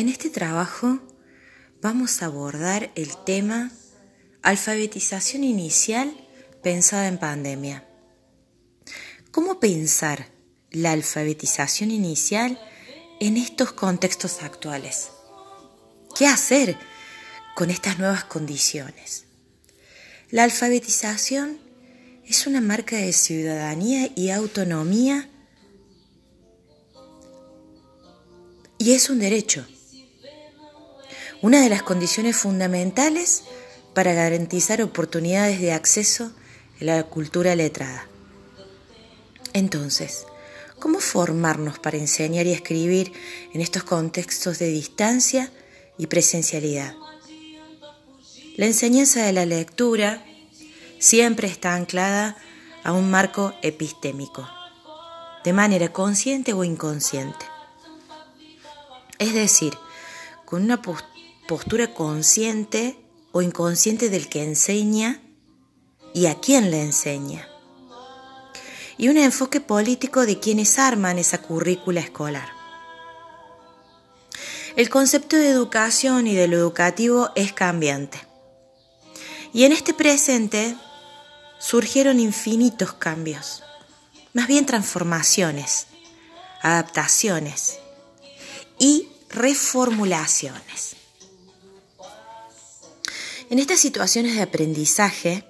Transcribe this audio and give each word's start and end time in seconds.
En 0.00 0.08
este 0.08 0.30
trabajo 0.30 0.98
vamos 1.82 2.22
a 2.22 2.24
abordar 2.24 2.90
el 2.94 3.22
tema 3.26 3.70
alfabetización 4.40 5.44
inicial 5.44 6.16
pensada 6.62 7.06
en 7.06 7.18
pandemia. 7.18 7.86
¿Cómo 9.30 9.60
pensar 9.60 10.28
la 10.70 10.92
alfabetización 10.92 11.90
inicial 11.90 12.58
en 13.20 13.36
estos 13.36 13.72
contextos 13.72 14.42
actuales? 14.42 15.10
¿Qué 16.16 16.26
hacer 16.26 16.78
con 17.54 17.68
estas 17.68 17.98
nuevas 17.98 18.24
condiciones? 18.24 19.26
La 20.30 20.44
alfabetización 20.44 21.60
es 22.24 22.46
una 22.46 22.62
marca 22.62 22.96
de 22.96 23.12
ciudadanía 23.12 24.10
y 24.16 24.30
autonomía 24.30 25.28
y 28.78 28.92
es 28.92 29.10
un 29.10 29.18
derecho 29.18 29.66
una 31.42 31.62
de 31.62 31.70
las 31.70 31.82
condiciones 31.82 32.36
fundamentales 32.36 33.44
para 33.94 34.12
garantizar 34.12 34.82
oportunidades 34.82 35.60
de 35.60 35.72
acceso 35.72 36.32
a 36.80 36.84
la 36.84 37.02
cultura 37.04 37.54
letrada. 37.54 38.06
Entonces, 39.52 40.26
¿cómo 40.78 41.00
formarnos 41.00 41.78
para 41.78 41.96
enseñar 41.96 42.46
y 42.46 42.52
escribir 42.52 43.12
en 43.52 43.60
estos 43.60 43.84
contextos 43.84 44.58
de 44.58 44.68
distancia 44.68 45.50
y 45.98 46.06
presencialidad? 46.06 46.94
La 48.56 48.66
enseñanza 48.66 49.24
de 49.24 49.32
la 49.32 49.46
lectura 49.46 50.24
siempre 50.98 51.48
está 51.48 51.74
anclada 51.74 52.36
a 52.84 52.92
un 52.92 53.10
marco 53.10 53.54
epistémico, 53.62 54.46
de 55.44 55.52
manera 55.54 55.90
consciente 55.90 56.52
o 56.52 56.64
inconsciente. 56.64 57.46
Es 59.18 59.34
decir, 59.34 59.74
con 60.44 60.62
una 60.62 60.80
postura 60.80 61.19
postura 61.50 61.92
consciente 61.92 62.96
o 63.32 63.42
inconsciente 63.42 64.08
del 64.08 64.28
que 64.28 64.44
enseña 64.44 65.20
y 66.14 66.26
a 66.26 66.36
quién 66.36 66.70
le 66.70 66.80
enseña. 66.80 67.48
Y 68.96 69.08
un 69.08 69.16
enfoque 69.16 69.60
político 69.60 70.26
de 70.26 70.38
quienes 70.38 70.78
arman 70.78 71.18
esa 71.18 71.38
currícula 71.42 71.98
escolar. 71.98 72.50
El 74.76 74.88
concepto 74.90 75.34
de 75.34 75.48
educación 75.48 76.28
y 76.28 76.36
de 76.36 76.46
lo 76.46 76.56
educativo 76.56 77.30
es 77.34 77.52
cambiante. 77.52 78.24
Y 79.52 79.64
en 79.64 79.72
este 79.72 79.92
presente 79.92 80.76
surgieron 81.58 82.20
infinitos 82.20 82.92
cambios, 82.92 83.64
más 84.34 84.46
bien 84.46 84.66
transformaciones, 84.66 85.88
adaptaciones 86.62 87.80
y 88.78 89.08
reformulaciones. 89.30 90.99
En 93.50 93.58
estas 93.58 93.80
situaciones 93.80 94.36
de 94.36 94.42
aprendizaje 94.42 95.44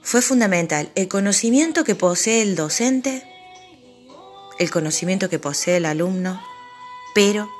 fue 0.00 0.22
fundamental 0.22 0.90
el 0.94 1.08
conocimiento 1.08 1.84
que 1.84 1.94
posee 1.94 2.40
el 2.40 2.56
docente, 2.56 3.22
el 4.58 4.70
conocimiento 4.70 5.28
que 5.28 5.38
posee 5.38 5.76
el 5.76 5.84
alumno, 5.84 6.42
pero 7.14 7.50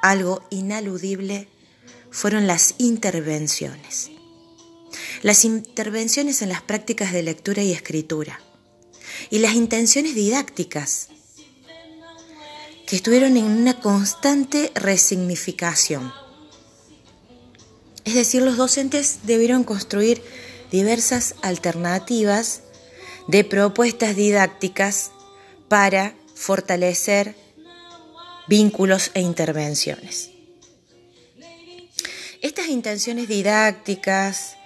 algo 0.00 0.42
inaludible 0.48 1.48
fueron 2.10 2.46
las 2.46 2.76
intervenciones. 2.78 4.10
Las 5.20 5.44
intervenciones 5.44 6.40
en 6.40 6.48
las 6.48 6.62
prácticas 6.62 7.12
de 7.12 7.22
lectura 7.22 7.62
y 7.62 7.72
escritura 7.72 8.40
y 9.28 9.40
las 9.40 9.52
intenciones 9.52 10.14
didácticas 10.14 11.08
que 12.90 12.96
estuvieron 12.96 13.36
en 13.36 13.44
una 13.44 13.78
constante 13.78 14.72
resignificación. 14.74 16.12
Es 18.04 18.14
decir, 18.14 18.42
los 18.42 18.56
docentes 18.56 19.20
debieron 19.22 19.62
construir 19.62 20.20
diversas 20.72 21.36
alternativas 21.40 22.62
de 23.28 23.44
propuestas 23.44 24.16
didácticas 24.16 25.12
para 25.68 26.16
fortalecer 26.34 27.36
vínculos 28.48 29.12
e 29.14 29.20
intervenciones. 29.20 30.30
Estas 32.42 32.66
intenciones 32.66 33.28
didácticas, 33.28 34.56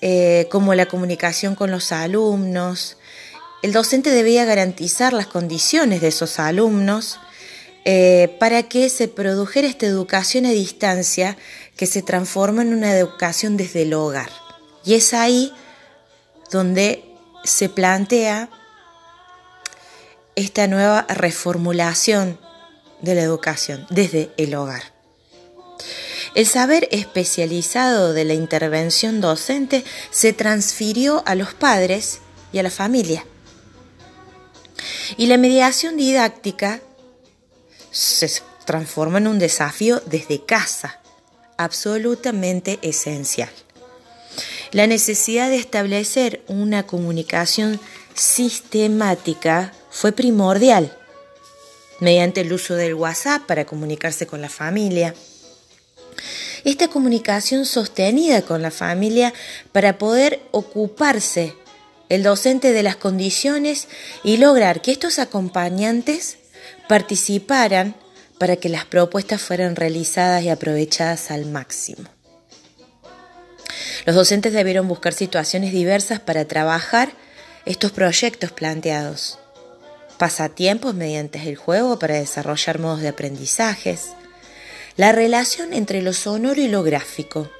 eh, 0.00 0.48
como 0.50 0.72
la 0.72 0.86
comunicación 0.86 1.54
con 1.54 1.70
los 1.70 1.92
alumnos, 1.92 2.96
el 3.62 3.72
docente 3.72 4.08
debía 4.08 4.46
garantizar 4.46 5.12
las 5.12 5.26
condiciones 5.26 6.00
de 6.00 6.08
esos 6.08 6.38
alumnos 6.38 7.18
eh, 7.88 8.36
para 8.40 8.64
que 8.64 8.88
se 8.88 9.06
produjera 9.06 9.68
esta 9.68 9.86
educación 9.86 10.44
a 10.44 10.50
distancia 10.50 11.36
que 11.76 11.86
se 11.86 12.02
transforma 12.02 12.62
en 12.62 12.74
una 12.74 12.90
educación 12.90 13.56
desde 13.56 13.82
el 13.82 13.94
hogar. 13.94 14.28
Y 14.84 14.94
es 14.94 15.14
ahí 15.14 15.52
donde 16.50 17.04
se 17.44 17.68
plantea 17.68 18.50
esta 20.34 20.66
nueva 20.66 21.06
reformulación 21.08 22.40
de 23.02 23.14
la 23.14 23.22
educación 23.22 23.86
desde 23.88 24.32
el 24.36 24.56
hogar. 24.56 24.82
El 26.34 26.46
saber 26.46 26.88
especializado 26.90 28.14
de 28.14 28.24
la 28.24 28.34
intervención 28.34 29.20
docente 29.20 29.84
se 30.10 30.32
transfirió 30.32 31.22
a 31.24 31.36
los 31.36 31.54
padres 31.54 32.18
y 32.52 32.58
a 32.58 32.64
la 32.64 32.70
familia. 32.70 33.24
Y 35.16 35.28
la 35.28 35.38
mediación 35.38 35.96
didáctica 35.96 36.80
se 37.96 38.42
transforma 38.66 39.18
en 39.18 39.26
un 39.26 39.38
desafío 39.38 40.02
desde 40.06 40.44
casa, 40.44 41.00
absolutamente 41.56 42.78
esencial. 42.82 43.48
La 44.72 44.86
necesidad 44.86 45.48
de 45.48 45.56
establecer 45.56 46.42
una 46.46 46.86
comunicación 46.86 47.80
sistemática 48.14 49.72
fue 49.90 50.12
primordial, 50.12 50.94
mediante 52.00 52.42
el 52.42 52.52
uso 52.52 52.74
del 52.74 52.94
WhatsApp 52.94 53.46
para 53.46 53.64
comunicarse 53.64 54.26
con 54.26 54.42
la 54.42 54.50
familia. 54.50 55.14
Esta 56.64 56.88
comunicación 56.88 57.64
sostenida 57.64 58.42
con 58.42 58.60
la 58.60 58.70
familia 58.70 59.32
para 59.72 59.96
poder 59.96 60.42
ocuparse 60.50 61.54
el 62.10 62.22
docente 62.22 62.72
de 62.72 62.82
las 62.82 62.96
condiciones 62.96 63.88
y 64.22 64.36
lograr 64.36 64.82
que 64.82 64.92
estos 64.92 65.18
acompañantes 65.18 66.38
participaran 66.88 67.94
para 68.38 68.56
que 68.56 68.68
las 68.68 68.84
propuestas 68.84 69.40
fueran 69.40 69.76
realizadas 69.76 70.42
y 70.42 70.48
aprovechadas 70.48 71.30
al 71.30 71.46
máximo. 71.46 72.08
Los 74.04 74.14
docentes 74.14 74.52
debieron 74.52 74.86
buscar 74.86 75.14
situaciones 75.14 75.72
diversas 75.72 76.20
para 76.20 76.44
trabajar 76.44 77.10
estos 77.64 77.90
proyectos 77.92 78.52
planteados. 78.52 79.38
Pasatiempos 80.18 80.94
mediante 80.94 81.40
el 81.48 81.56
juego 81.56 81.98
para 81.98 82.14
desarrollar 82.14 82.78
modos 82.78 83.00
de 83.00 83.08
aprendizajes. 83.08 84.10
La 84.96 85.12
relación 85.12 85.72
entre 85.72 86.02
lo 86.02 86.12
sonoro 86.12 86.60
y 86.60 86.68
lo 86.68 86.82
gráfico. 86.82 87.50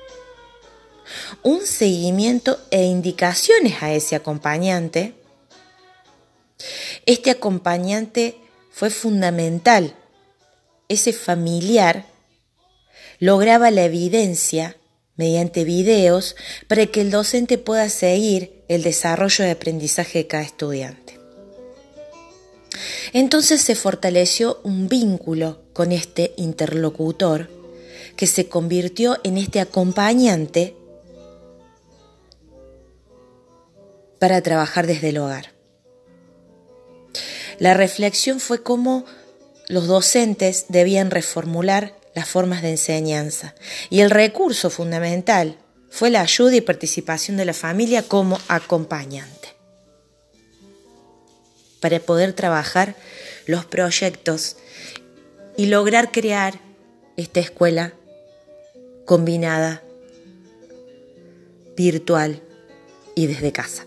Un 1.43 1.67
seguimiento 1.67 2.59
e 2.71 2.85
indicaciones 2.85 3.83
a 3.83 3.93
ese 3.93 4.17
acompañante. 4.17 5.15
Este 7.05 7.31
acompañante 7.31 8.39
fue 8.77 8.91
fundamental. 8.91 9.95
Ese 10.91 11.15
familiar 11.15 12.05
lograba 13.19 13.71
la 13.71 13.85
evidencia 13.85 14.77
mediante 15.17 15.65
videos 15.65 16.37
para 16.69 16.85
que 16.85 17.01
el 17.01 17.11
docente 17.11 17.57
pueda 17.57 17.89
seguir 17.89 18.63
el 18.69 18.83
desarrollo 18.83 19.47
de 19.47 19.53
aprendizaje 19.53 20.19
de 20.19 20.27
cada 20.27 20.43
estudiante. 20.43 21.19
Entonces 23.15 23.63
se 23.63 23.77
fortaleció 23.77 24.61
un 24.63 24.89
vínculo 24.89 25.63
con 25.73 25.91
este 25.91 26.35
interlocutor 26.37 27.49
que 28.15 28.27
se 28.27 28.47
convirtió 28.51 29.17
en 29.25 29.39
este 29.39 29.61
acompañante 29.61 30.77
para 34.19 34.43
trabajar 34.43 34.87
desde 34.87 35.09
el 35.09 35.17
hogar. 35.17 35.56
La 37.59 37.75
reflexión 37.75 38.41
fue 38.41 38.63
cómo 38.63 39.05
los 39.69 39.87
docentes 39.87 40.67
debían 40.69 41.11
reformular 41.11 41.95
las 42.15 42.29
formas 42.29 42.63
de 42.63 42.71
enseñanza 42.71 43.55
y 43.91 44.01
el 44.01 44.11
recurso 44.11 44.71
fundamental 44.71 45.57
fue 45.91 46.11
la 46.11 46.21
ayuda 46.21 46.57
y 46.57 46.61
participación 46.61 47.37
de 47.37 47.45
la 47.45 47.55
familia 47.55 48.03
como 48.03 48.39
acompañante 48.49 49.49
para 51.81 52.01
poder 52.01 52.33
trabajar 52.33 52.97
los 53.47 53.65
proyectos 53.65 54.57
y 55.57 55.67
lograr 55.67 56.11
crear 56.11 56.59
esta 57.17 57.41
escuela 57.41 57.93
combinada, 59.05 59.83
virtual 61.77 62.43
y 63.15 63.27
desde 63.27 63.53
casa. 63.53 63.87